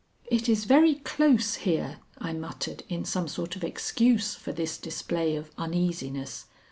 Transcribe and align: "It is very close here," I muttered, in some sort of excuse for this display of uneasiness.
"It 0.25 0.49
is 0.49 0.65
very 0.65 0.95
close 0.95 1.57
here," 1.57 1.99
I 2.17 2.33
muttered, 2.33 2.81
in 2.89 3.05
some 3.05 3.27
sort 3.27 3.55
of 3.55 3.63
excuse 3.63 4.33
for 4.33 4.51
this 4.51 4.79
display 4.79 5.35
of 5.35 5.51
uneasiness. 5.59 6.47